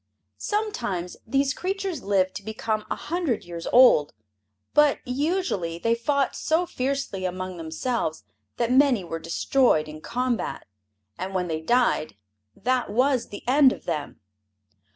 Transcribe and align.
Sometimes 0.39 1.15
these 1.27 1.53
creatures 1.53 2.01
lived 2.01 2.33
to 2.33 2.43
become 2.43 2.85
a 2.89 2.95
hundred 2.95 3.43
years 3.43 3.67
old, 3.71 4.13
but 4.73 4.97
usually 5.05 5.77
they 5.77 5.93
fought 5.93 6.35
so 6.35 6.65
fiercely 6.65 7.23
among 7.23 7.57
themselves 7.57 8.23
that 8.57 8.71
many 8.71 9.03
were 9.03 9.19
destroyed 9.19 9.87
in 9.87 10.01
combat, 10.01 10.65
and 11.19 11.35
when 11.35 11.47
they 11.47 11.61
died 11.61 12.15
that 12.55 12.89
was 12.89 13.27
the 13.27 13.47
end 13.47 13.71
of 13.71 13.85
them. 13.85 14.19